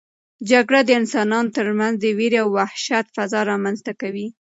[0.49, 4.27] جګړه د انسانانو ترمنځ د وېرې او وحشت فضا رامنځته کوي.